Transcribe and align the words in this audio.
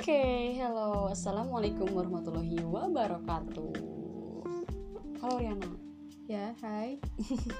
Oke, 0.00 0.56
hello, 0.56 1.12
assalamualaikum 1.12 1.92
warahmatullahi 1.92 2.56
wabarakatuh. 2.64 3.72
Halo 5.20 5.34
Riana. 5.36 5.76
Ya, 6.24 6.56
hai. 6.64 6.96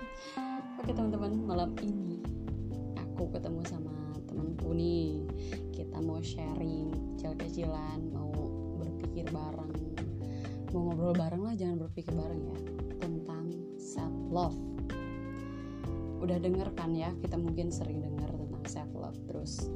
Oke 0.80 0.88
teman-teman, 0.96 1.37
malam 1.45 1.76
ini 1.84 2.16
aku 2.97 3.29
ketemu 3.37 3.61
sama 3.69 3.92
temanku 4.24 4.72
nih. 4.72 5.21
Kita 5.69 6.01
mau 6.01 6.24
sharing 6.24 7.12
kecil-kecilan, 7.12 8.08
mau 8.08 8.33
berpikir 8.80 9.29
bareng, 9.29 9.76
mau 10.72 10.80
ngobrol 10.88 11.12
bareng 11.12 11.44
lah, 11.44 11.52
jangan 11.61 11.76
berpikir 11.76 12.16
bareng 12.16 12.40
ya 12.40 12.58
tentang 13.04 13.52
self 13.76 14.16
love. 14.33 14.57
Udah 16.25 16.41
denger 16.41 16.73
kan 16.73 16.97
ya? 16.97 17.12
Kita 17.20 17.37
mungkin 17.37 17.69
sering 17.69 18.01
denger 18.01 18.33
tentang 18.33 18.65
self 18.65 18.88
love. 18.97 19.20
Terus 19.29 19.69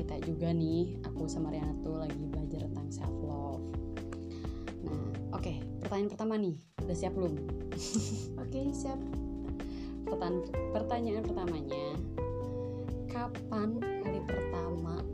kita 0.00 0.16
juga 0.24 0.48
nih, 0.48 0.96
aku 1.04 1.28
sama 1.28 1.52
Riana 1.52 1.76
tuh 1.84 2.00
lagi 2.00 2.24
belajar 2.24 2.64
tentang 2.64 2.88
self 2.88 3.16
love. 3.20 3.60
Nah, 4.80 5.36
oke, 5.36 5.52
pertanyaan 5.84 6.08
pertama 6.08 6.34
nih, 6.40 6.56
udah 6.80 6.96
siap 6.96 7.12
belum? 7.12 7.36
Oke, 8.42 8.60
siap. 8.72 8.96
Pertanyaan, 10.08 10.48
pertanyaan 10.72 11.22
pertamanya, 11.22 11.86
kapan 13.12 13.78
kali 14.02 14.20
pertama 14.24 15.04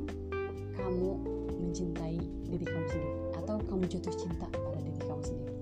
kamu 0.78 1.10
mencintai 1.58 2.16
diri 2.46 2.64
kamu 2.64 2.86
sendiri 2.86 3.12
atau 3.42 3.56
kamu 3.66 3.84
jatuh 3.90 4.14
cinta 4.14 4.46
pada 4.54 4.78
diri 4.80 5.02
kamu 5.02 5.22
sendiri? 5.26 5.56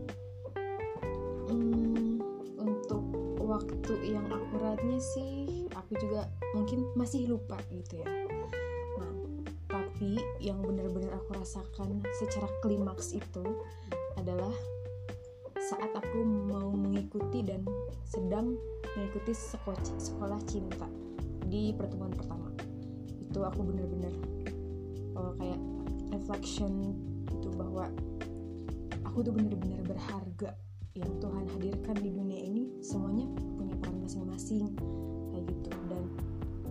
Hmm, 1.48 2.20
untuk 2.60 3.04
waktu 3.40 3.94
yang 4.04 4.28
akuratnya 4.28 5.00
sih, 5.00 5.66
aku 5.72 5.96
juga 5.96 6.28
mungkin 6.52 6.86
masih 6.94 7.26
lupa 7.26 7.58
gitu 7.72 8.04
ya. 8.04 8.33
Tapi 9.94 10.18
yang 10.42 10.58
benar-benar 10.58 11.22
aku 11.22 11.38
rasakan 11.38 12.02
secara 12.18 12.50
klimaks 12.66 13.14
itu 13.14 13.62
adalah 14.18 14.50
saat 15.70 15.86
aku 15.94 16.18
mau 16.50 16.74
mengikuti 16.74 17.46
dan 17.46 17.62
sedang 18.02 18.58
mengikuti 18.98 19.30
sekolah, 19.30 20.42
cinta 20.50 20.90
di 21.46 21.70
pertemuan 21.78 22.10
pertama. 22.10 22.50
Itu 23.22 23.46
aku 23.46 23.70
benar-benar 23.70 24.10
oh, 25.14 25.30
kayak 25.38 25.62
reflection 26.10 26.98
itu 27.30 27.54
bahwa 27.54 27.86
aku 29.06 29.22
tuh 29.22 29.30
benar-benar 29.30 29.78
berharga 29.86 30.58
yang 30.98 31.22
Tuhan 31.22 31.46
hadirkan 31.54 32.02
di 32.02 32.10
dunia 32.10 32.40
ini 32.42 32.82
semuanya 32.82 33.30
punya 33.54 33.78
peran 33.78 34.02
masing-masing 34.02 34.74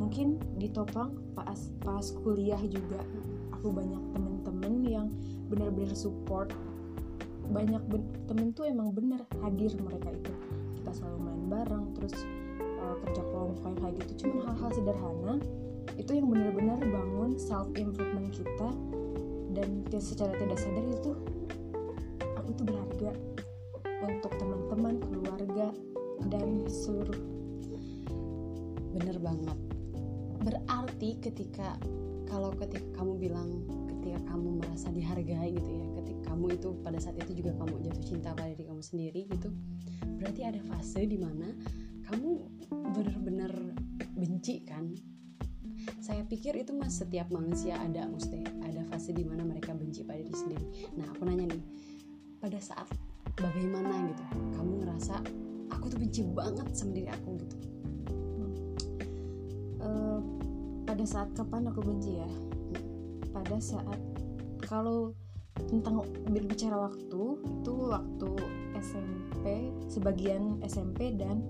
mungkin 0.03 0.35
ditopang 0.59 1.15
pas 1.31 1.71
pas 1.79 2.03
kuliah 2.27 2.59
juga. 2.67 2.99
Aku 3.55 3.71
banyak 3.71 4.03
temen-temen 4.11 4.73
yang 4.83 5.07
benar-benar 5.47 5.95
support. 5.95 6.51
Banyak 7.47 7.79
ben- 7.87 8.11
temen 8.27 8.51
tuh 8.51 8.67
emang 8.67 8.91
bener 8.91 9.23
hadir 9.39 9.71
mereka 9.79 10.11
itu. 10.11 10.33
Kita 10.75 10.91
selalu 10.91 11.17
main 11.23 11.43
bareng 11.47 11.85
terus 11.95 12.15
uh, 12.83 12.99
kerja 13.07 13.23
kelompok 13.23 13.79
kayak 13.79 13.95
gitu. 14.03 14.27
Cuman 14.27 14.51
hal-hal 14.51 14.69
sederhana 14.75 15.35
itu 15.95 16.11
yang 16.11 16.27
benar-benar 16.27 16.83
bangun 16.83 17.39
self 17.39 17.71
improvement 17.79 18.27
kita. 18.35 18.69
Dan 19.53 19.85
secara 20.01 20.33
tidak 20.35 20.57
sadar 20.59 20.85
itu 20.89 21.11
aku 22.35 22.49
tuh 22.57 22.65
berharga 22.65 23.11
untuk 24.03 24.31
teman-teman 24.35 24.97
keluarga 24.99 25.69
dan 26.27 26.65
seluruh 26.65 27.33
Bener 28.93 29.17
banget. 29.17 29.57
Berarti 30.43 31.23
ketika 31.23 31.79
kalau 32.27 32.51
ketika 32.55 32.83
kamu 32.99 33.15
bilang 33.15 33.49
ketika 33.87 34.19
kamu 34.35 34.59
merasa 34.59 34.91
dihargai 34.91 35.55
gitu 35.55 35.71
ya, 35.71 35.87
ketika 36.01 36.21
kamu 36.33 36.45
itu 36.59 36.69
pada 36.83 36.99
saat 36.99 37.15
itu 37.23 37.39
juga 37.39 37.55
kamu 37.55 37.79
jatuh 37.87 38.03
cinta 38.03 38.29
pada 38.35 38.51
diri 38.51 38.67
kamu 38.67 38.83
sendiri 38.83 39.21
gitu, 39.31 39.49
berarti 40.19 40.41
ada 40.43 40.59
fase 40.67 41.07
di 41.07 41.15
mana 41.15 41.47
kamu 42.11 42.29
benar-benar 42.69 43.53
benci 44.19 44.67
kan? 44.67 44.91
Saya 45.99 46.23
pikir 46.27 46.55
itu 46.59 46.75
mas 46.75 46.99
setiap 46.99 47.31
manusia 47.31 47.79
ada 47.79 48.07
mesti 48.07 48.43
ada 48.63 48.83
fase 48.91 49.15
di 49.15 49.23
mana 49.23 49.47
mereka 49.47 49.71
benci 49.71 50.03
pada 50.03 50.19
diri 50.19 50.35
sendiri. 50.35 50.65
Nah 50.99 51.07
aku 51.11 51.23
nanya 51.23 51.47
nih, 51.47 51.63
pada 52.43 52.59
saat 52.59 52.87
bagaimana 53.39 54.11
gitu, 54.11 54.23
kamu 54.59 54.83
ngerasa 54.83 55.15
aku 55.71 55.85
tuh 55.91 55.99
benci 55.99 56.21
banget 56.27 56.67
sama 56.75 56.91
diri 56.91 57.07
aku 57.07 57.29
gitu. 57.39 57.55
Eh, 59.83 60.19
pada 60.93 61.09
saat 61.09 61.33
kapan 61.33 61.65
aku 61.73 61.81
benci 61.81 62.21
ya? 62.21 62.29
Pada 63.33 63.57
saat 63.57 63.97
kalau 64.61 65.17
tentang 65.65 66.05
berbicara 66.29 66.85
waktu 66.85 67.41
itu 67.41 67.73
waktu 67.89 68.29
SMP 68.77 69.73
sebagian 69.89 70.61
SMP 70.61 71.17
dan 71.17 71.41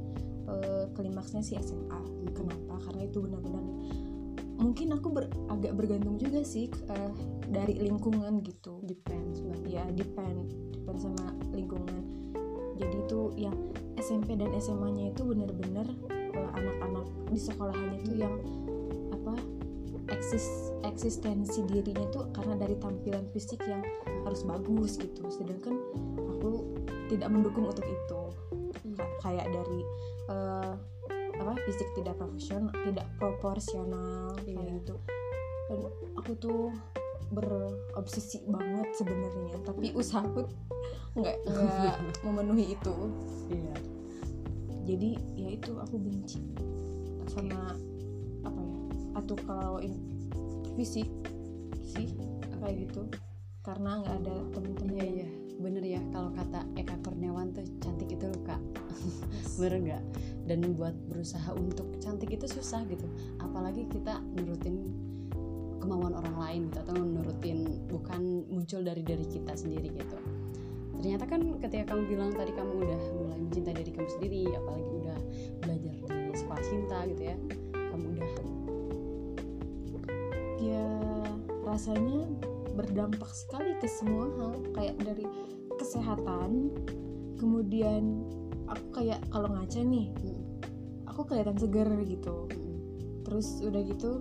eh, 0.47 0.87
klimaksnya 0.95 1.43
si 1.43 1.59
SMA 1.59 1.99
kenapa? 2.31 2.87
Karena 2.87 3.03
itu 3.03 3.19
benar-benar 3.19 3.63
mungkin 4.63 4.95
aku 4.95 5.11
ber- 5.11 5.35
agak 5.51 5.75
bergantung 5.75 6.15
juga 6.15 6.39
sih 6.47 6.71
eh, 6.71 7.11
dari 7.51 7.83
lingkungan 7.83 8.39
gitu. 8.47 8.79
Depends 8.87 9.43
banget. 9.43 9.67
ya 9.67 9.83
depend 9.91 10.55
depend 10.71 11.03
sama 11.03 11.35
lingkungan. 11.51 12.31
Jadi 12.79 12.95
itu 12.95 13.19
yang 13.35 13.59
SMP 13.99 14.39
dan 14.39 14.55
SMA-nya 14.55 15.11
itu 15.11 15.27
benar-benar 15.27 15.91
eh, 16.31 16.49
anak-anak 16.55 17.11
di 17.27 17.39
sekolahannya 17.43 17.99
itu 18.07 18.23
yang 18.23 18.39
eksis 20.23 20.47
eksistensi 20.87 21.59
dirinya 21.67 22.07
itu 22.07 22.23
karena 22.31 22.55
dari 22.55 22.79
tampilan 22.79 23.27
fisik 23.35 23.59
yang 23.67 23.83
harus 24.23 24.47
bagus 24.47 24.95
gitu. 24.95 25.19
Sedangkan 25.27 25.75
aku 26.31 26.63
tidak 27.11 27.27
mendukung 27.27 27.67
untuk 27.67 27.83
itu. 27.83 28.21
Ka- 28.95 29.11
kayak 29.21 29.51
dari 29.51 29.79
eh, 30.31 30.73
apa 31.33 31.53
fisik 31.67 31.91
tidak 31.93 32.15
profesional 32.15 32.71
tidak 32.87 33.03
proporsional 33.19 34.31
kayak 34.39 34.63
Iya. 34.63 34.73
gitu. 34.79 34.95
Dan 35.67 35.79
aku 36.15 36.31
tuh 36.39 36.61
berobsesi 37.33 38.47
banget 38.47 38.87
sebenarnya 38.95 39.57
tapi 39.65 39.91
usahaku 39.91 40.47
nggak 41.19 41.35
nggak 41.51 41.97
memenuhi 42.23 42.79
itu. 42.79 42.95
Iya. 43.51 43.75
jadi 44.83 45.09
ya 45.35 45.49
itu 45.55 45.71
aku 45.79 45.95
benci 45.95 46.43
sama 47.31 47.71
apa 48.43 48.59
ya 48.59 48.77
atau 49.15 49.35
kalau 49.47 49.79
in- 49.79 50.12
fisik 50.75 51.09
sih 51.83 52.09
kayak 52.59 52.89
gitu. 52.89 53.07
Karena 53.63 54.03
nggak 54.03 54.15
ada 54.23 54.35
temen-temen. 54.51 54.93
Iya 54.95 55.03
yang- 55.03 55.15
iya. 55.17 55.29
Bener 55.53 55.83
ya 55.85 56.01
kalau 56.11 56.33
kata 56.35 56.65
Eka 56.75 56.99
Kurniawan 57.05 57.55
tuh 57.55 57.63
cantik 57.79 58.11
itu 58.11 58.25
luka 58.27 58.59
bener 59.59 59.73
nggak? 59.79 60.03
Dan 60.43 60.75
buat 60.75 60.91
berusaha 61.07 61.55
untuk 61.55 61.87
cantik 62.03 62.35
itu 62.35 62.49
susah 62.49 62.83
gitu. 62.89 63.07
Apalagi 63.39 63.87
kita 63.87 64.19
nurutin 64.35 64.83
kemauan 65.79 66.15
orang 66.15 66.35
lain 66.39 66.61
gitu 66.71 66.79
atau 66.83 66.95
nurutin 66.95 67.87
bukan 67.91 68.47
muncul 68.47 68.83
dari 68.83 69.03
dari 69.03 69.23
kita 69.27 69.55
sendiri 69.55 69.91
gitu. 69.91 70.17
Ternyata 70.99 71.27
kan 71.27 71.59
ketika 71.59 71.91
kamu 71.91 72.15
bilang 72.15 72.31
tadi 72.31 72.55
kamu 72.55 72.71
udah 72.79 73.01
mulai 73.19 73.37
mencintai 73.43 73.75
diri 73.75 73.91
kamu 73.91 74.09
sendiri 74.19 74.41
apalagi 74.55 74.91
udah 75.03 75.19
rasanya 81.73 82.29
berdampak 82.77 83.29
sekali 83.33 83.73
ke 83.81 83.89
semua 83.89 84.29
hal 84.37 84.53
kayak 84.77 84.97
dari 85.01 85.25
kesehatan 85.81 86.69
kemudian 87.41 88.23
aku 88.69 89.03
kayak 89.03 89.19
kalau 89.33 89.49
ngaca 89.51 89.81
nih 89.81 90.13
mm, 90.13 90.41
aku 91.09 91.25
kelihatan 91.27 91.57
seger 91.57 91.89
gitu. 92.05 92.47
Mm, 92.49 92.77
terus 93.25 93.47
udah 93.61 93.81
gitu 93.83 94.11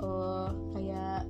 eh, 0.00 0.48
kayak 0.76 1.20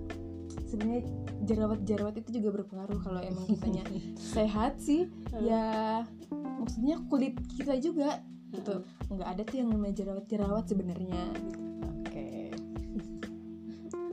sebenarnya 0.69 1.02
jerawat-jerawat 1.49 2.14
itu 2.20 2.40
juga 2.40 2.61
berpengaruh 2.61 3.00
kalau 3.00 3.20
emang 3.22 3.44
kitanya 3.50 3.84
sehat 4.34 4.81
sih. 4.81 5.11
Ya 5.43 6.02
maksudnya 6.32 7.02
kulit 7.12 7.37
kita 7.58 7.76
juga 7.82 8.22
gitu. 8.54 8.87
Nggak 9.12 9.28
ada 9.28 9.43
tuh 9.44 9.56
yang 9.61 9.69
namanya 9.75 9.94
jerawat-jerawat 10.00 10.64
sebenarnya 10.70 11.22
gitu. 11.37 11.68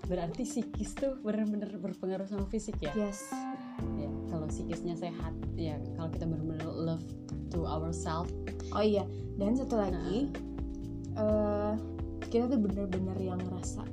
Berarti 0.06 0.46
psikis 0.46 0.94
tuh 0.94 1.18
benar-benar 1.26 1.74
berpengaruh 1.82 2.30
sama 2.30 2.46
fisik 2.50 2.78
ya? 2.82 2.94
yes 2.94 3.34
Ya, 4.00 4.08
kalau 4.32 4.48
psikisnya 4.48 4.96
sehat, 4.96 5.36
ya 5.60 5.76
kalau 6.00 6.08
kita 6.08 6.24
benar-benar 6.24 6.64
love 6.72 7.06
to 7.52 7.68
ourselves, 7.68 8.32
oh 8.72 8.84
iya 8.84 9.04
dan 9.36 9.56
satu 9.56 9.76
lagi 9.76 10.32
eh 11.16 11.74
kita 12.28 12.52
tuh 12.52 12.60
bener-bener 12.60 13.16
yang 13.20 13.40
ngerasa 13.40 13.84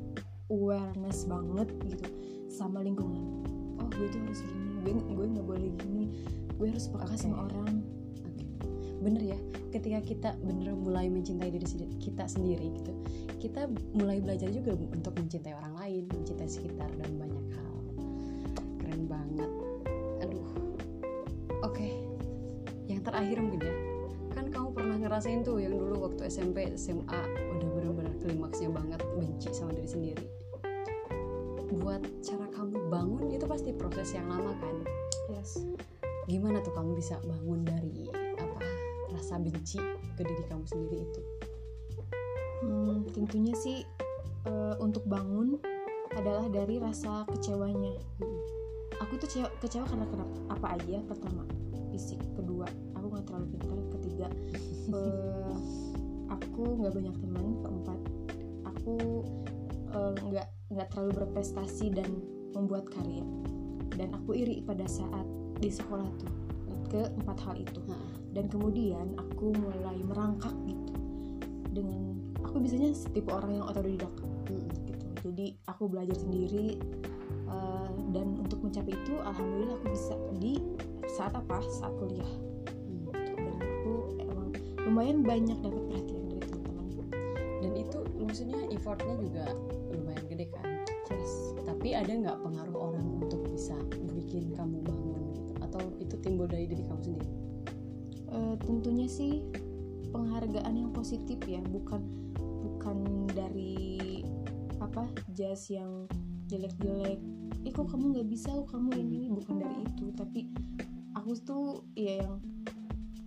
awareness 0.50 1.26
banget 1.26 1.68
gitu 1.86 2.06
sama 2.50 2.82
lingkungan 2.82 3.46
oh 3.78 3.86
gue 3.90 4.06
tuh 4.10 4.20
harus 4.26 4.42
gini 4.42 4.70
gue 4.82 4.92
gue 5.14 5.26
nggak 5.38 5.46
boleh 5.46 5.70
gini 5.82 6.04
gue 6.58 6.66
harus 6.70 6.86
peka 6.90 7.06
Oke. 7.10 7.18
sama 7.18 7.50
orang. 7.50 7.82
Bener 9.02 9.34
ya. 9.34 9.38
Ketika 9.74 9.98
kita 10.00 10.30
bener 10.46 10.72
mulai 10.78 11.10
mencintai 11.10 11.50
diri 11.50 11.66
kita 11.98 12.24
sendiri 12.30 12.70
gitu, 12.78 12.92
kita 13.42 13.66
mulai 13.98 14.22
belajar 14.22 14.48
juga 14.54 14.78
untuk 14.78 15.18
mencintai 15.18 15.52
orang 15.58 15.74
lain, 15.76 16.02
mencintai 16.14 16.46
sekitar 16.46 16.88
dan 16.94 17.10
banyak 17.18 17.46
hal. 17.58 17.74
Keren 18.78 19.02
banget. 19.10 19.50
Aduh. 20.22 20.48
Oke. 21.66 21.90
Yang 22.86 23.10
terakhir 23.10 23.36
mungkin 23.42 23.60
ya. 23.66 23.76
Kan 24.32 24.46
kamu 24.48 24.68
pernah 24.72 24.96
ngerasain 24.96 25.42
tuh 25.42 25.58
yang 25.58 25.76
dulu 25.76 26.08
waktu 26.08 26.30
SMP 26.30 26.70
SMA 26.78 27.20
udah 27.58 27.68
bener-bener 27.74 28.14
klimaksnya 28.22 28.70
banget 28.70 29.02
benci 29.18 29.50
sama 29.50 29.74
diri 29.74 29.90
sendiri. 29.90 30.26
Buat 31.82 32.06
cara 32.22 32.46
kamu 32.54 32.88
bangun 32.88 33.26
itu 33.34 33.44
pasti 33.50 33.74
proses 33.74 34.14
yang 34.14 34.30
lama 34.30 34.54
kan? 34.62 34.76
Yes. 35.32 35.58
Gimana 36.30 36.62
tuh 36.62 36.70
kamu 36.70 36.94
bisa 36.94 37.18
bangun 37.26 37.66
dari 37.66 38.21
rasa 39.22 39.38
benci 39.38 39.78
ke 40.18 40.26
diri 40.26 40.42
kamu 40.50 40.66
sendiri 40.66 40.98
itu 41.06 41.22
Hmm, 42.62 43.02
tentunya 43.10 43.54
sih 43.58 43.82
eh, 44.46 44.74
untuk 44.78 45.02
bangun 45.10 45.58
adalah 46.14 46.46
dari 46.46 46.78
rasa 46.78 47.26
kecewanya. 47.26 47.98
Aku 49.02 49.18
tuh 49.18 49.26
kecewa, 49.26 49.50
kecewa 49.58 49.82
karena 49.90 50.06
kenapa? 50.06 50.36
Apa 50.54 50.66
aja? 50.78 51.02
Pertama, 51.02 51.42
fisik. 51.90 52.22
Kedua, 52.38 52.70
aku 52.94 53.06
nggak 53.10 53.26
terlalu 53.26 53.46
pintar. 53.58 53.78
Ketiga, 53.98 54.26
eh, 54.94 55.56
aku 56.30 56.62
nggak 56.78 56.94
banyak 56.94 57.16
teman. 57.18 57.46
Keempat, 57.66 58.00
aku 58.62 58.94
eh, 59.90 60.14
nggak 60.22 60.48
nggak 60.70 60.88
terlalu 60.94 61.10
berprestasi 61.18 61.90
dan 61.90 62.06
membuat 62.54 62.86
karya. 62.94 63.26
Dan 63.90 64.14
aku 64.14 64.38
iri 64.38 64.62
pada 64.62 64.86
saat 64.86 65.26
di 65.58 65.66
sekolah 65.66 66.06
tuh 66.22 66.51
ke 66.92 67.00
empat 67.24 67.38
hal 67.48 67.56
itu. 67.56 67.80
Nah, 67.88 68.04
dan 68.36 68.52
kemudian 68.52 69.16
aku 69.16 69.56
mulai 69.56 69.96
merangkak 70.04 70.52
gitu. 70.68 70.92
Dengan 71.72 72.20
aku 72.44 72.60
biasanya 72.60 72.92
tipe 73.16 73.32
orang 73.32 73.56
yang 73.56 73.64
otodidak 73.64 74.12
mm-mm. 74.20 74.68
gitu. 74.84 75.06
Jadi 75.24 75.46
aku 75.64 75.88
belajar 75.88 76.12
sendiri 76.20 76.76
uh, 77.48 77.88
dan 78.12 78.36
untuk 78.36 78.60
mencapai 78.60 78.92
itu 78.92 79.16
alhamdulillah 79.24 79.80
aku 79.80 79.88
bisa 79.88 80.14
di 80.36 80.60
saat 81.08 81.32
apa? 81.32 81.64
Saat 81.80 81.96
kuliah. 81.96 82.32
Mm. 82.84 83.08
dan 83.40 83.56
aku 83.56 83.92
emang 84.20 84.48
lumayan 84.84 85.24
banyak 85.24 85.56
dapat 85.64 85.82
perhatian 85.88 86.22
dari 86.28 86.44
teman-teman. 86.44 87.08
Dan 87.64 87.72
itu 87.72 87.98
maksudnya 88.20 88.60
effortnya 88.68 89.16
juga 89.16 89.44
lumayan 89.96 90.24
gede 90.28 90.46
kan? 90.52 90.68
Yes. 91.08 91.56
Tapi 91.64 91.96
ada 91.96 92.12
nggak 92.12 92.38
pengaruh 92.44 92.76
orang 92.92 93.06
untuk 93.24 93.40
bisa 93.48 93.76
bikin 94.12 94.52
kamu 94.52 94.80
timbul 96.22 96.46
dari 96.46 96.70
diri 96.70 96.86
kamu 96.86 97.02
sendiri? 97.02 97.28
Uh, 98.32 98.54
tentunya 98.64 99.04
sih 99.10 99.44
penghargaan 100.12 100.72
yang 100.72 100.90
positif 100.94 101.36
ya 101.44 101.60
bukan 101.68 102.00
bukan 102.62 103.28
dari 103.32 104.22
apa 104.78 105.08
jas 105.34 105.68
yang 105.68 106.06
jelek-jelek. 106.46 107.18
Ih 107.62 107.72
kok 107.72 107.88
kamu 107.90 108.16
nggak 108.18 108.28
bisa? 108.28 108.52
Kok 108.52 108.74
kamu 108.74 108.90
ini 108.98 109.20
bukan 109.30 109.62
dari 109.62 109.82
itu 109.86 110.06
tapi 110.14 110.40
aku 111.14 111.32
tuh 111.40 111.66
ya 111.94 112.24
yang 112.24 112.38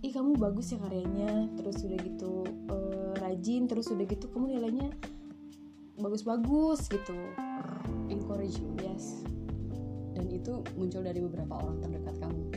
ih 0.04 0.12
kamu 0.12 0.36
bagus 0.36 0.72
ya 0.72 0.78
karyanya. 0.80 1.50
Terus 1.58 1.82
udah 1.82 1.98
gitu 2.04 2.32
eh, 2.46 3.12
rajin 3.20 3.66
terus 3.66 3.90
udah 3.90 4.06
gitu 4.06 4.28
kamu 4.30 4.58
nilainya 4.58 4.88
bagus-bagus 5.96 6.86
gitu. 6.92 7.16
Encouragement 8.12 8.78
yes. 8.84 9.24
Dan 10.16 10.32
itu 10.32 10.64
muncul 10.76 11.04
dari 11.04 11.20
beberapa 11.20 11.60
orang 11.60 11.80
terdekat 11.80 12.16
kamu 12.20 12.55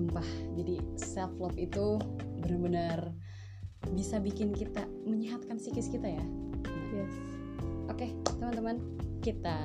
sumpah. 0.00 0.24
Jadi 0.56 0.80
self 0.96 1.36
love 1.36 1.60
itu 1.60 2.00
benar-benar 2.40 3.12
bisa 3.92 4.16
bikin 4.16 4.56
kita 4.56 4.88
menyehatkan 5.04 5.60
psikis 5.60 5.92
kita 5.92 6.08
ya. 6.08 6.24
Yes. 6.88 7.12
Oke 7.92 8.16
teman-teman 8.40 8.80
kita 9.20 9.60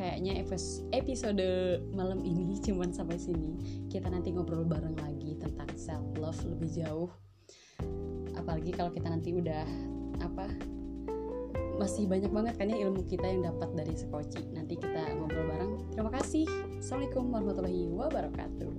kayaknya 0.00 0.40
epis- 0.40 0.80
episode 0.96 1.44
malam 1.92 2.24
ini 2.24 2.56
cuman 2.64 2.88
sampai 2.88 3.20
sini. 3.20 3.84
Kita 3.92 4.08
nanti 4.08 4.32
ngobrol 4.32 4.64
bareng 4.64 4.96
lagi 4.96 5.36
tentang 5.36 5.68
self 5.76 6.08
love 6.16 6.40
lebih 6.48 6.72
jauh. 6.72 7.12
Apalagi 8.32 8.72
kalau 8.72 8.88
kita 8.88 9.12
nanti 9.12 9.36
udah 9.36 9.68
apa 10.24 10.48
masih 11.76 12.08
banyak 12.08 12.32
banget 12.32 12.56
kan 12.56 12.72
ya 12.72 12.88
ilmu 12.88 13.04
kita 13.04 13.28
yang 13.28 13.44
dapat 13.44 13.68
dari 13.76 13.92
Sekoci 13.92 14.56
nanti 14.56 14.80
kita 14.80 15.12
ngobrol 15.20 15.44
bareng. 15.44 15.72
Terima 15.92 16.08
kasih. 16.08 16.48
Assalamualaikum 16.80 17.28
warahmatullahi 17.28 17.92
wabarakatuh 17.92 18.75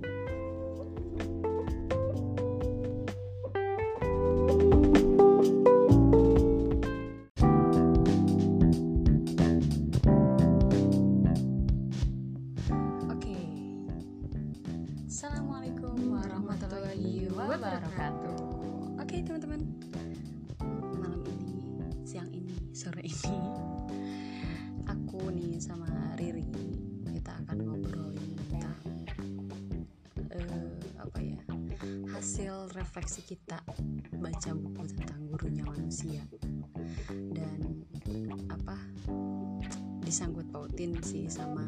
hasil 32.18 32.74
refleksi 32.74 33.22
kita 33.22 33.62
baca 34.18 34.50
buku 34.50 34.90
tentang 34.90 35.30
gurunya 35.30 35.62
manusia. 35.62 36.18
Dan 37.14 37.86
apa 38.50 38.74
disangkut 40.02 40.50
pautin 40.50 40.98
sih 40.98 41.30
sama 41.30 41.62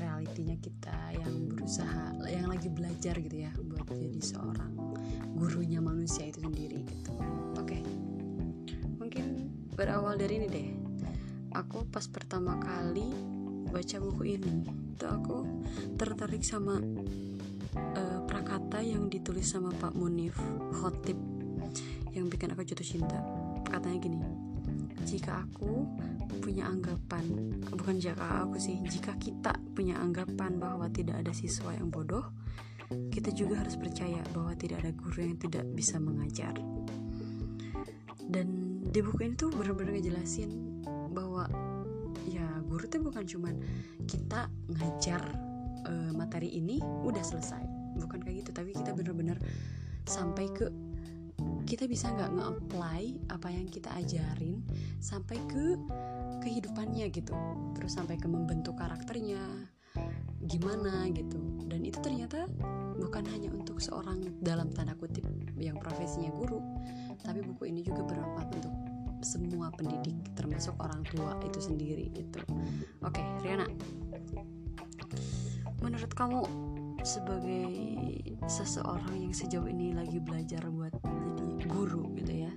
realitinya 0.00 0.56
kita 0.64 0.96
yang 1.20 1.52
berusaha 1.52 2.16
yang 2.24 2.48
lagi 2.48 2.72
belajar 2.72 3.20
gitu 3.20 3.36
ya 3.36 3.52
buat 3.68 3.84
jadi 3.92 4.16
seorang 4.16 4.72
gurunya 5.36 5.84
manusia 5.84 6.24
itu 6.24 6.40
sendiri 6.40 6.80
gitu. 6.80 7.12
Oke. 7.60 7.84
Mungkin 8.96 9.52
berawal 9.76 10.16
dari 10.16 10.40
ini 10.40 10.48
deh. 10.48 10.68
Aku 11.52 11.84
pas 11.92 12.08
pertama 12.08 12.56
kali 12.64 13.12
baca 13.68 13.96
buku 14.00 14.40
ini 14.40 14.72
itu 14.96 15.04
aku 15.04 15.44
tertarik 16.00 16.40
sama 16.40 16.80
prakata 18.36 18.84
yang 18.84 19.08
ditulis 19.08 19.48
sama 19.48 19.72
Pak 19.80 19.96
Munif 19.96 20.36
Khotib 20.76 21.16
yang 22.12 22.28
bikin 22.28 22.52
aku 22.52 22.68
jatuh 22.68 22.84
cinta. 22.84 23.16
Katanya 23.64 23.96
gini 23.96 24.20
jika 25.08 25.40
aku 25.40 25.88
punya 26.44 26.68
anggapan 26.68 27.24
bukan 27.72 27.96
jika 27.96 28.44
aku 28.44 28.60
sih 28.60 28.76
jika 28.92 29.16
kita 29.16 29.56
punya 29.72 29.96
anggapan 29.96 30.60
bahwa 30.60 30.84
tidak 30.92 31.24
ada 31.24 31.32
siswa 31.32 31.72
yang 31.80 31.88
bodoh 31.88 32.28
kita 33.08 33.32
juga 33.32 33.64
harus 33.64 33.80
percaya 33.80 34.20
bahwa 34.36 34.52
tidak 34.52 34.84
ada 34.84 34.92
guru 34.92 35.32
yang 35.32 35.40
tidak 35.40 35.64
bisa 35.72 35.96
mengajar. 35.96 36.52
Dan 38.20 38.78
di 38.84 39.00
buku 39.00 39.32
ini 39.32 39.32
tuh 39.32 39.48
bener-bener 39.48 39.96
ngejelasin 39.96 40.52
bahwa 41.16 41.48
ya 42.28 42.44
guru 42.68 42.84
tuh 42.84 43.00
bukan 43.00 43.24
cuman 43.24 43.54
kita 44.04 44.52
ngajar 44.76 45.24
eh, 45.88 46.12
materi 46.12 46.52
ini 46.52 46.84
udah 46.84 47.24
selesai 47.24 47.75
bukan 47.96 48.20
kayak 48.22 48.46
gitu 48.46 48.50
tapi 48.52 48.70
kita 48.76 48.92
bener-bener 48.92 49.36
sampai 50.06 50.46
ke 50.52 50.70
kita 51.66 51.90
bisa 51.90 52.14
nggak 52.14 52.30
nge-apply 52.38 53.02
apa 53.34 53.48
yang 53.50 53.66
kita 53.66 53.90
ajarin 53.98 54.62
sampai 55.02 55.36
ke 55.50 55.74
kehidupannya 56.40 57.10
gitu. 57.10 57.34
Terus 57.74 57.98
sampai 57.98 58.16
ke 58.16 58.30
membentuk 58.30 58.78
karakternya 58.78 59.42
gimana 60.46 61.10
gitu. 61.10 61.36
Dan 61.66 61.82
itu 61.82 61.98
ternyata 61.98 62.46
bukan 62.96 63.26
hanya 63.34 63.50
untuk 63.52 63.82
seorang 63.82 64.22
dalam 64.40 64.70
tanda 64.72 64.94
kutip 64.96 65.26
yang 65.58 65.76
profesinya 65.76 66.32
guru 66.32 66.62
tapi 67.20 67.42
buku 67.44 67.68
ini 67.68 67.82
juga 67.84 68.06
bermanfaat 68.06 68.48
untuk 68.62 68.74
semua 69.24 69.72
pendidik 69.74 70.16
termasuk 70.38 70.76
orang 70.78 71.02
tua 71.10 71.36
itu 71.42 71.58
sendiri 71.58 72.08
gitu. 72.14 72.40
Oke 73.02 73.20
Riana. 73.42 73.66
Menurut 75.82 76.12
kamu 76.14 76.40
sebagai 77.06 77.70
seseorang 78.50 79.14
yang 79.14 79.30
sejauh 79.30 79.70
ini 79.70 79.94
lagi 79.94 80.18
belajar 80.18 80.66
buat 80.66 80.90
jadi 81.38 81.66
guru 81.70 82.10
gitu 82.18 82.50
ya. 82.50 82.52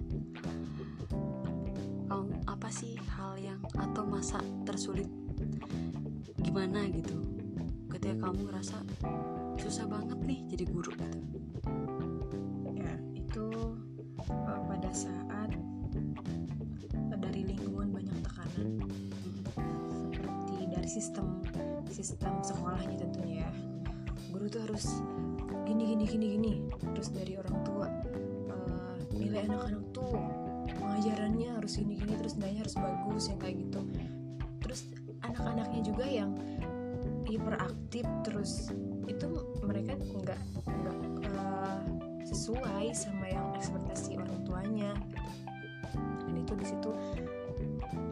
Kamu 2.09 2.49
apa 2.49 2.69
sih 2.73 2.97
hal 3.13 3.37
yang 3.37 3.61
atau 3.77 4.09
masa 4.09 4.41
tersulit 4.65 5.05
gimana 6.41 6.89
gitu? 6.89 7.21
Ketika 7.93 8.25
kamu 8.25 8.49
ngerasa 8.49 8.81
susah 9.61 9.85
banget 9.85 10.17
nih 10.25 10.41
jadi 10.49 10.65
guru 10.65 10.97
gitu 10.97 11.13
gini 26.09 26.25
gini 26.33 26.51
gini 26.57 26.79
gini 26.81 26.91
terus 26.97 27.09
dari 27.13 27.33
orang 27.37 27.57
tua 27.61 27.87
uh, 28.49 28.97
nilai 29.13 29.45
anak-anak 29.45 29.83
tuh 29.93 30.17
pengajarannya 30.73 31.49
harus 31.53 31.77
gini 31.77 31.93
gini 32.01 32.13
terus 32.17 32.33
nilainya 32.41 32.65
harus 32.65 32.75
bagus 32.75 33.23
yang 33.29 33.39
kayak 33.39 33.55
gitu. 33.61 33.81
Terus 34.65 34.79
anak 35.21 35.37
anak-anaknya 35.45 35.81
juga 35.85 36.05
yang 36.09 36.31
hiperaktif 37.29 38.05
terus 38.25 38.73
itu 39.05 39.27
mereka 39.61 39.93
nggak 39.95 40.41
nggak 40.65 40.99
uh, 41.29 41.81
sesuai 42.25 42.89
sama 42.93 43.25
yang 43.29 43.45
ekspektasi 43.57 44.17
orang 44.17 44.39
tuanya 44.45 44.91
dan 46.25 46.35
itu 46.37 46.53
di 46.57 46.65
situ 46.65 46.91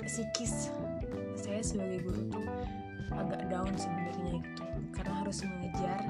psikis 0.05 0.69
saya 1.37 1.61
sebagai 1.61 2.05
guru 2.05 2.21
tuh 2.29 2.45
agak 3.13 3.41
down 3.49 3.73
sebenarnya 3.73 4.41
gitu. 4.41 4.63
Karena 4.93 5.13
harus 5.25 5.37
mengejar 5.45 6.01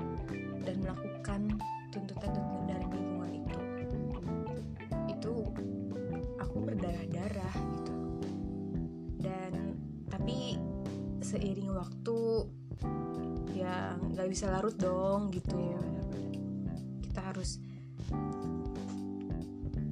dan 0.64 0.76
melakukan 0.84 1.42
seiring 11.28 11.76
waktu 11.76 12.48
ya 13.52 14.00
nggak 14.00 14.32
bisa 14.32 14.48
larut 14.48 14.72
dong 14.80 15.28
gitu. 15.36 15.60
Ya 15.60 15.82
kita 17.04 17.20
harus 17.20 17.60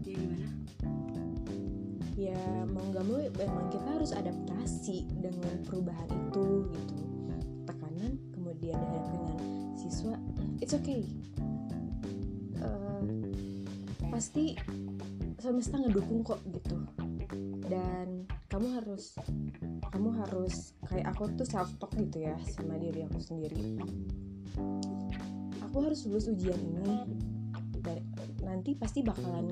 ya 0.08 0.16
gimana? 0.16 0.50
Ya 2.16 2.40
mau 2.72 2.88
nggak 2.88 3.04
mau 3.04 3.20
memang 3.20 3.68
kita 3.68 3.90
harus 4.00 4.16
adaptasi 4.16 5.12
dengan 5.20 5.60
perubahan 5.68 6.08
itu 6.08 6.72
gitu. 6.72 7.04
Tekanan 7.68 8.16
kemudian 8.32 8.80
dihadapkan 8.80 9.20
dengan 9.28 9.40
siswa 9.76 10.16
it's 10.64 10.72
okay. 10.72 11.04
Uh, 12.64 13.04
pasti 14.08 14.56
semesta 15.44 15.76
ngedukung 15.76 16.24
kok 16.24 16.40
gitu. 16.48 16.80
Dan 17.68 18.24
kamu 18.48 18.80
harus 18.80 19.20
kamu 19.96 20.12
harus 20.28 20.76
kayak 20.92 21.08
aku 21.16 21.32
tuh 21.40 21.48
self 21.48 21.72
talk 21.80 21.88
gitu 21.96 22.28
ya 22.28 22.36
sama 22.52 22.76
diri 22.76 23.08
aku 23.08 23.16
sendiri. 23.24 23.80
Aku 25.72 25.88
harus 25.88 26.04
lulus 26.04 26.28
ujian 26.28 26.60
ini. 26.60 27.08
Dan 27.80 28.04
nanti 28.44 28.76
pasti 28.76 29.00
bakalan 29.00 29.48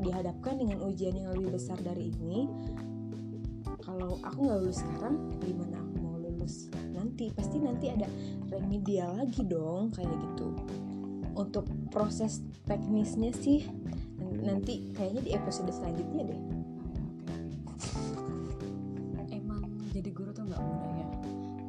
dihadapkan 0.00 0.56
dengan 0.56 0.80
ujian 0.88 1.12
yang 1.12 1.36
lebih 1.36 1.60
besar 1.60 1.76
dari 1.84 2.08
ini. 2.08 2.48
Kalau 3.84 4.16
aku 4.24 4.48
nggak 4.48 4.58
lulus 4.64 4.80
sekarang 4.80 5.28
gimana 5.44 5.76
aku 5.76 5.94
mau 6.00 6.16
lulus 6.16 6.72
nanti? 6.96 7.28
Pasti 7.28 7.60
nanti 7.60 7.92
ada 7.92 8.08
remedial 8.48 9.12
lagi 9.20 9.44
dong 9.44 9.92
kayak 9.92 10.08
gitu. 10.08 10.56
Untuk 11.36 11.68
proses 11.92 12.40
teknisnya 12.64 13.36
sih 13.36 13.68
nanti 14.40 14.88
kayaknya 14.96 15.20
di 15.20 15.30
episode 15.36 15.68
selanjutnya 15.68 16.32
deh 16.32 16.59
guru 20.20 20.36
tuh 20.36 20.44
nggak 20.44 20.60
mudah 20.60 20.92
ya 21.00 21.08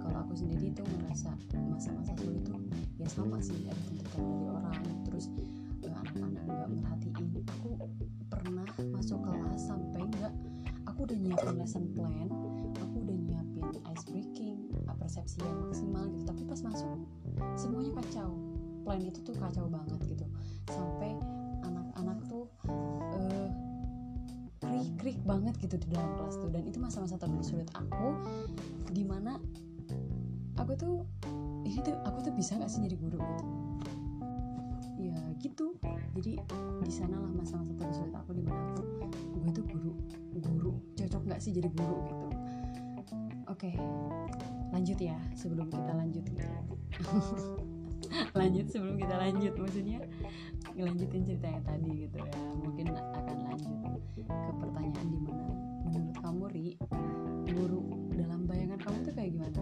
kalau 0.04 0.18
aku 0.28 0.34
sendiri 0.36 0.76
tuh 0.76 0.84
ngerasa 0.84 1.32
masa-masa 1.72 2.12
sulit 2.20 2.44
tuh 2.44 2.60
ya 3.00 3.08
sama 3.08 3.40
sih 3.40 3.56
ada 3.64 3.80
tuntutan 3.88 4.20
dari 4.28 4.48
orang 4.52 4.84
terus 5.08 5.26
eh, 5.88 5.96
anak-anak 5.96 6.44
nggak 6.44 6.70
merhatiin. 6.76 7.28
Aku 7.48 7.70
pernah 8.28 8.68
masuk 8.92 9.24
kelas 9.24 9.72
sampai 9.72 10.04
nggak 10.04 10.34
aku 10.84 11.00
udah 11.08 11.16
nyiapin 11.16 11.56
lesson 11.56 11.86
plan 11.96 12.28
aku 12.76 12.96
udah 13.08 13.18
nyiapin 13.24 13.64
ice 13.88 14.06
breaking 14.12 14.68
persepsi 15.00 15.40
yang 15.40 15.72
maksimal 15.72 16.04
gitu. 16.12 16.24
Tapi 16.28 16.42
pas 16.44 16.60
masuk 16.60 17.00
semuanya 17.56 17.92
kacau. 18.04 18.36
Plan 18.84 19.00
itu 19.00 19.20
tuh 19.24 19.36
kacau 19.40 19.66
banget 19.72 20.00
gitu. 20.12 20.26
Sampai 20.68 21.16
krik-krik 25.02 25.26
banget 25.26 25.58
gitu 25.58 25.82
di 25.82 25.98
dalam 25.98 26.14
kelas 26.14 26.38
tuh. 26.38 26.54
Dan 26.54 26.62
itu 26.70 26.78
masa-masa 26.78 27.18
tersulit 27.18 27.66
aku 27.74 28.22
di 28.94 29.02
mana 29.02 29.42
aku 30.62 30.78
tuh 30.78 31.10
ini 31.66 31.82
tuh 31.82 31.98
aku 32.06 32.22
tuh 32.22 32.34
bisa 32.38 32.54
nggak 32.54 32.70
sih 32.70 32.86
jadi 32.86 33.02
guru 33.02 33.18
gitu? 33.18 33.46
Ya 35.02 35.18
gitu. 35.42 35.74
Jadi 36.14 36.38
di 36.86 36.92
sanalah 36.94 37.34
masa-masa 37.34 37.74
tersulit 37.74 38.14
aku 38.14 38.38
di 38.38 38.46
mana 38.46 38.62
aku 38.78 39.10
gue 39.42 39.50
tuh 39.58 39.66
guru 39.66 39.92
guru. 40.38 40.72
Cocok 40.94 41.22
nggak 41.34 41.42
sih 41.42 41.50
jadi 41.50 41.70
guru 41.74 41.98
gitu? 42.06 42.28
Oke 43.50 43.74
lanjut 44.72 44.96
ya 45.04 45.20
sebelum 45.36 45.68
kita 45.68 45.92
lanjut 45.92 46.24
gitu 46.24 46.48
lanjut 48.40 48.66
sebelum 48.68 48.96
kita 49.00 49.16
lanjut 49.16 49.54
maksudnya 49.58 50.00
ngelanjutin 50.76 51.22
cerita 51.26 51.48
yang 51.48 51.64
tadi 51.64 51.92
gitu 52.08 52.18
ya. 52.20 52.34
Mungkin 52.62 52.86
akan 52.96 53.38
lanjut 53.48 54.02
ke 54.16 54.52
pertanyaan 54.60 55.08
di 55.10 55.20
mana 55.20 55.48
menurut 55.92 56.16
kamu 56.24 56.44
ri 56.54 56.68
guru 57.52 57.82
dalam 58.16 58.48
bayangan 58.48 58.80
kamu 58.80 58.98
tuh 59.04 59.14
kayak 59.16 59.32
gimana? 59.36 59.62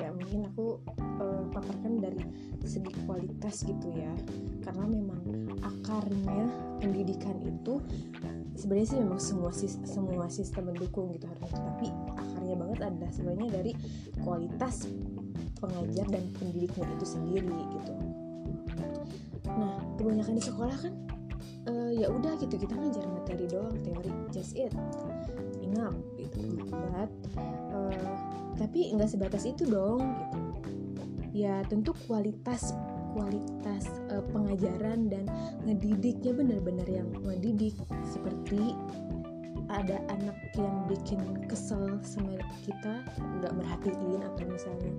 Ya 0.00 0.08
mungkin 0.16 0.48
aku 0.48 0.80
uh, 1.20 1.44
paparkan 1.52 2.00
dari 2.00 2.22
segi 2.64 2.92
kualitas 3.04 3.66
gitu 3.66 3.88
ya. 3.92 4.12
Karena 4.64 4.84
memang 4.88 5.20
akarnya 5.60 6.48
pendidikan 6.80 7.36
itu 7.44 7.84
sebenarnya 8.56 8.88
sih 8.92 8.98
memang 9.00 9.20
semua 9.20 9.52
semua 9.84 10.26
sistem 10.32 10.72
mendukung 10.72 11.12
gitu 11.12 11.28
harusnya. 11.28 11.60
Tapi 11.74 11.86
akarnya 12.16 12.56
banget 12.56 12.78
adalah 12.86 13.10
sebenarnya 13.12 13.48
dari 13.60 13.72
kualitas 14.24 14.88
pengajar 15.60 16.06
dan 16.08 16.24
pendidiknya 16.40 16.84
itu 16.96 17.06
sendiri 17.06 17.60
gitu. 17.76 17.92
Nah 19.46 19.76
kebanyakan 20.00 20.34
di 20.40 20.44
sekolah 20.44 20.76
kan 20.80 20.94
uh, 21.68 21.90
ya 21.92 22.08
udah 22.08 22.32
gitu 22.40 22.56
kita 22.56 22.72
ngajar 22.72 23.04
materi 23.06 23.44
doang 23.46 23.76
teori 23.84 24.10
just 24.32 24.56
it. 24.56 24.72
Enough 25.60 26.00
gitu. 26.16 26.64
But 26.72 27.12
uh, 27.70 28.08
tapi 28.56 28.90
nggak 28.96 29.12
sebatas 29.12 29.44
itu 29.44 29.68
dong 29.68 30.00
gitu. 30.00 30.40
Ya 31.30 31.62
tentu 31.68 31.94
kualitas 32.10 32.74
kualitas 33.14 33.86
uh, 34.10 34.22
pengajaran 34.30 35.10
dan 35.10 35.26
ngedidiknya 35.66 36.32
benar-benar 36.34 36.86
yang 36.86 37.08
ngedidik 37.22 37.74
seperti 38.06 38.74
ada 39.70 40.02
anak 40.10 40.36
yang 40.58 40.74
bikin 40.90 41.22
kesel 41.46 41.98
sama 42.02 42.42
kita 42.66 43.06
nggak 43.38 43.52
merhatiin 43.54 44.20
atau 44.34 44.44
misalnya 44.50 44.92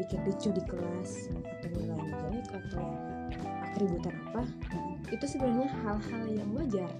bikin 0.00 0.20
ricu 0.24 0.48
di 0.50 0.62
kelas 0.64 1.28
atau 1.60 1.68
nilai 1.76 2.00
jelek 2.08 2.48
atau 2.48 2.84
atributan 3.70 4.14
apa 4.32 4.42
itu 5.12 5.24
sebenarnya 5.26 5.68
hal-hal 5.84 6.24
yang 6.32 6.48
wajar 6.56 6.90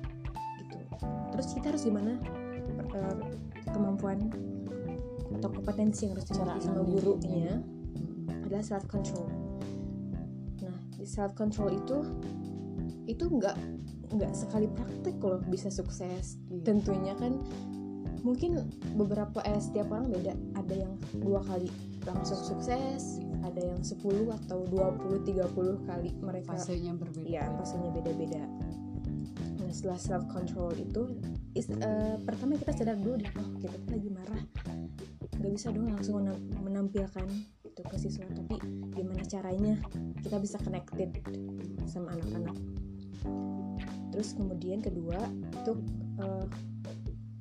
gitu. 0.60 0.78
Terus 1.32 1.48
kita 1.56 1.66
harus 1.72 1.82
gimana 1.88 2.20
uh, 2.94 3.16
kemampuan 3.72 4.28
atau 5.40 5.48
kompetensi 5.56 6.04
yang 6.04 6.18
harus 6.18 6.26
dimiliki 6.28 6.60
sama 6.68 6.82
gurunya 6.84 7.62
adalah 8.44 8.64
self 8.66 8.84
control 8.90 9.30
nah 10.60 10.76
di 10.98 11.06
self 11.06 11.32
control 11.38 11.70
itu 11.72 11.98
itu 13.06 13.24
nggak 13.24 13.56
nggak 14.10 14.32
sekali 14.34 14.66
praktek 14.66 15.16
loh 15.18 15.38
bisa 15.46 15.70
sukses 15.70 16.34
Iya. 16.50 16.62
tentunya 16.66 17.14
kan 17.14 17.38
mungkin 18.20 18.60
beberapa 18.94 19.40
eh 19.42 19.56
setiap 19.56 19.88
orang 19.90 20.12
beda. 20.12 20.36
Ada 20.52 20.74
yang 20.76 20.92
dua 21.16 21.40
kali 21.40 21.72
langsung 22.04 22.36
sukses 22.36 23.16
ada 23.40 23.60
yang 23.60 23.80
10 23.80 24.28
atau 24.44 24.68
20 24.68 25.24
30 25.24 25.88
kali 25.88 26.10
mereka 26.20 26.52
fasenya 26.52 26.92
berbeda. 26.92 27.24
Ya 27.24 27.48
fasenya 27.56 27.88
beda-beda. 27.88 28.44
Nah 29.56 29.70
setelah 29.72 29.96
self 29.96 30.24
control 30.28 30.76
itu 30.76 31.16
is, 31.56 31.72
eh, 31.72 32.16
pertama 32.20 32.60
kita 32.60 32.76
sadar 32.76 33.00
dulu 33.00 33.16
deh 33.16 33.32
oh 33.40 33.48
kita 33.56 33.72
tuh 33.72 33.88
lagi 33.88 34.10
marah. 34.12 34.42
Nggak 35.40 35.52
bisa 35.56 35.66
dong 35.72 35.88
langsung 35.88 36.14
menam- 36.20 36.44
menampilkan 36.60 37.26
itu 37.64 37.80
ke 37.80 37.96
siswa. 37.96 38.28
Tapi 38.28 38.60
gimana 38.92 39.24
caranya 39.24 39.80
kita 40.20 40.36
bisa 40.36 40.60
connected 40.60 41.08
sama 41.88 42.12
anak-anak 42.12 42.56
terus 44.10 44.34
kemudian 44.34 44.82
kedua 44.82 45.18
itu 45.50 45.72
eh, 46.20 46.46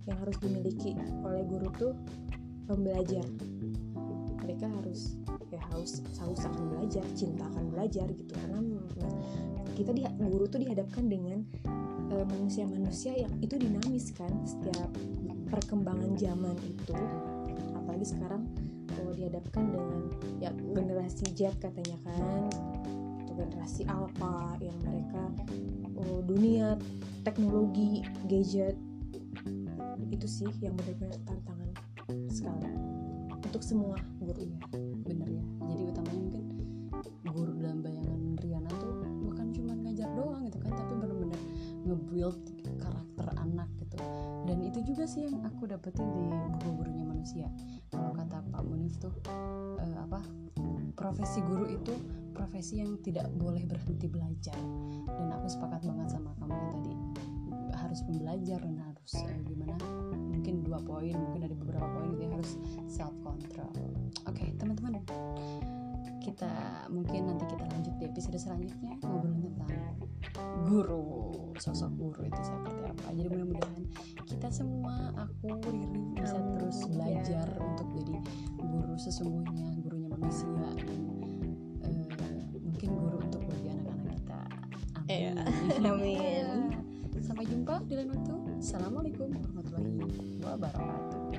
yang 0.09 0.17
harus 0.25 0.37
dimiliki 0.41 0.97
oleh 1.21 1.45
guru 1.45 1.69
tuh 1.77 1.93
pembelajar. 2.65 3.25
Mereka 4.41 4.65
harus 4.81 5.17
ya 5.53 5.61
haus 5.73 6.01
haus 6.21 6.41
akan 6.45 6.77
belajar 6.77 7.05
cinta 7.13 7.45
akan 7.53 7.69
belajar 7.73 8.09
gitu. 8.13 8.33
Karena 8.33 8.59
kita 9.77 9.95
di 9.95 10.03
guru 10.19 10.45
tuh 10.49 10.59
dihadapkan 10.61 11.05
dengan 11.05 11.45
eh, 12.13 12.25
manusia-manusia 12.25 13.15
yang 13.15 13.33
itu 13.39 13.55
dinamis 13.55 14.11
kan 14.17 14.31
setiap 14.45 14.89
perkembangan 15.49 16.17
zaman 16.17 16.57
itu. 16.65 16.93
Apalagi 17.77 18.05
sekarang 18.05 18.49
kalau 18.89 19.13
dihadapkan 19.13 19.63
dengan 19.69 20.01
ya 20.41 20.51
generasi 20.73 21.25
Z 21.33 21.55
katanya 21.61 21.97
kan 22.05 22.49
generasi 23.39 23.87
alpha 23.87 24.59
yang 24.59 24.75
mereka 24.83 25.23
oh, 26.07 26.19
dunia 26.23 26.79
teknologi 27.27 28.03
gadget. 28.27 28.75
Itu 30.09 30.25
sih 30.25 30.49
yang 30.63 30.73
benar-benar 30.79 31.19
tantangan 31.27 31.69
sekali 32.31 32.69
untuk 33.49 33.61
semua 33.65 33.97
guru 34.21 34.41
iya 34.45 34.59
bener 35.03 35.27
ya. 35.27 35.43
Jadi 35.69 35.81
utamanya 35.89 36.21
mungkin 36.21 36.43
guru 37.29 37.51
dalam 37.61 37.79
bayangan 37.81 38.21
Riana 38.41 38.71
tuh 38.77 38.93
bukan 39.25 39.47
cuma 39.53 39.73
ngajar 39.85 40.09
doang 40.17 40.41
gitu 40.45 40.57
kan 40.61 40.71
tapi 40.73 40.93
bener-bener 40.97 41.41
nge-build 41.85 42.39
karakter 42.77 43.27
anak 43.41 43.69
gitu. 43.81 43.97
Dan 44.45 44.57
itu 44.65 44.79
juga 44.85 45.03
sih 45.05 45.29
yang 45.29 45.41
aku 45.45 45.69
dapetin 45.69 46.07
di 46.09 46.23
buku 46.29 46.67
gurunya 46.77 47.05
manusia. 47.05 47.47
Kalau 47.89 48.13
kata 48.13 48.41
Pak 48.49 48.63
Munif 48.65 48.97
tuh 49.01 49.13
uh, 49.81 49.97
apa 49.97 50.21
profesi 50.99 51.39
guru 51.47 51.69
itu 51.69 51.95
profesi 52.39 52.79
yang 52.79 52.95
tidak 53.03 53.27
boleh 53.35 53.67
berhenti 53.67 54.07
belajar. 54.07 54.55
Dan 55.03 55.27
aku 55.35 55.51
sepakat 55.51 55.83
banget 55.83 56.07
sama 56.15 56.31
kamu 56.39 56.55
yang 56.55 56.71
tadi. 56.71 56.93
Harus 57.75 57.99
pembelajar 58.07 58.59
dan 58.63 58.75
harus 58.79 59.11
uh, 59.19 59.39
gimana? 59.43 59.75
Mungkin 60.31 60.63
dua 60.63 60.79
poin 60.79 61.11
mungkin 61.11 61.51
ada 61.51 61.55
beberapa 61.59 61.87
poin 61.91 62.15
gitu 62.15 62.23
ya 62.23 62.31
harus 62.31 62.55
self 62.87 63.11
control 63.21 63.75
oke 64.25 64.35
okay, 64.35 64.53
teman-teman. 64.57 65.01
Kita 66.19 66.51
mungkin 66.91 67.31
nanti 67.31 67.45
kita 67.49 67.65
lanjut 67.69 67.93
di 67.97 68.05
episode 68.05 68.37
selanjutnya 68.37 68.93
ngobrolin 69.01 69.49
tentang 69.55 69.97
guru 70.67 71.05
sosok 71.57 71.91
guru 71.97 72.21
itu 72.27 72.41
seperti 72.43 72.81
apa. 72.85 73.07
Jadi 73.15 73.27
mudah-mudahan 73.31 73.83
kita 74.27 74.47
semua 74.53 75.11
aku 75.17 75.57
Riri 75.65 75.99
bisa 76.15 76.37
terus 76.55 76.77
belajar 76.87 77.47
untuk 77.57 77.87
jadi 77.97 78.15
guru 78.61 78.95
sesungguhnya 78.99 79.67
gurunya 79.81 80.09
manusia 80.11 80.69
amin. 85.85 86.19
Yeah. 86.19 86.49
amin. 86.49 87.23
Sampai 87.23 87.45
jumpa 87.45 87.83
di 87.85 87.93
lain 87.99 88.09
waktu. 88.11 88.35
Assalamualaikum 88.59 89.27
warahmatullahi 89.31 90.39
wabarakatuh 90.41 91.29